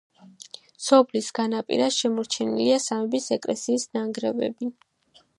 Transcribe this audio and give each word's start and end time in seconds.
სოფლის 0.85 1.25
განაპირას 1.39 1.99
შემორჩენილია 2.03 2.79
სამების 2.85 3.27
ეკლესიის 3.35 3.85
ნანგრევები. 3.99 4.71